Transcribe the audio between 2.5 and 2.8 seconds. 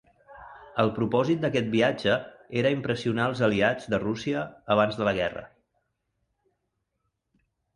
era